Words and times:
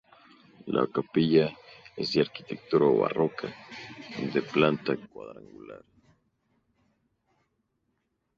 La 0.75 0.83
capilla 0.93 1.45
es 1.95 2.13
de 2.13 2.21
arquitectura 2.21 2.87
barroca, 3.01 3.53
de 4.33 4.41
planta 4.41 4.97
cuadrangular. 4.97 5.83